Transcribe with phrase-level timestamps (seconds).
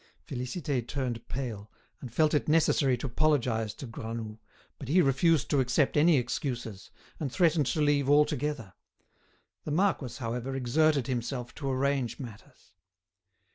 [0.27, 1.69] '"Félicité turned pale,
[2.01, 4.39] and felt it necessary to apologise to Granoux,
[4.79, 6.89] but he refused to accept any excuses,
[7.19, 8.73] and threatened to leave altogether.
[9.63, 12.73] The marquis, however, exerted himself to arrange matters.